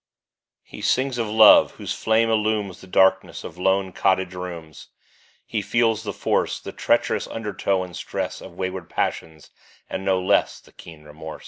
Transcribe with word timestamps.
He 0.63 0.81
sings 0.81 1.19
of 1.19 1.27
love, 1.27 1.73
whose 1.73 1.93
flame 1.93 2.27
illumes 2.27 2.81
The 2.81 2.87
darkness 2.87 3.43
of 3.43 3.59
lone 3.59 3.91
cottage 3.91 4.33
rooms; 4.33 4.87
He 5.45 5.61
feels 5.61 6.01
the 6.01 6.11
force, 6.11 6.59
The 6.59 6.71
treacherous 6.71 7.27
undertow 7.27 7.83
and 7.83 7.95
stress 7.95 8.41
Of 8.41 8.53
wayward 8.55 8.89
passions, 8.89 9.51
and 9.87 10.03
no 10.03 10.19
less 10.19 10.59
The 10.59 10.71
keen 10.71 11.03
remorse. 11.03 11.39